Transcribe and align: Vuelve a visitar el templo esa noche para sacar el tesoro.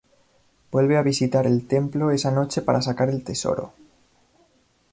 Vuelve 0.71 0.97
a 0.97 1.03
visitar 1.03 1.45
el 1.45 1.67
templo 1.67 2.09
esa 2.09 2.31
noche 2.31 2.63
para 2.63 2.81
sacar 2.81 3.09
el 3.11 3.23
tesoro. 3.23 3.71